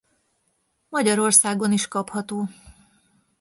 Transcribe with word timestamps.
Magyarországon 0.89 1.71
is 1.71 1.87
kapható. 1.87 2.49